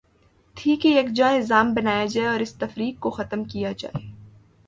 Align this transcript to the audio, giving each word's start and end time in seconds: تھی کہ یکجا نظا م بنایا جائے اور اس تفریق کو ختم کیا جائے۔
تھی 0.55 0.75
کہ 0.75 0.87
یکجا 0.87 1.37
نظا 1.37 1.61
م 1.63 1.73
بنایا 1.73 2.05
جائے 2.05 2.27
اور 2.27 2.39
اس 2.39 2.53
تفریق 2.55 2.99
کو 2.99 3.09
ختم 3.09 3.43
کیا 3.43 3.71
جائے۔ 3.71 4.01